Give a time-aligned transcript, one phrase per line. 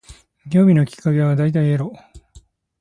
[0.51, 1.93] 興味のきっかけは大体エロ